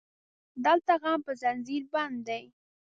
دلته 0.65 0.93
غم 1.01 1.19
په 1.27 1.31
زنځير 1.41 1.83
بند 1.93 2.17
دی 2.27 2.43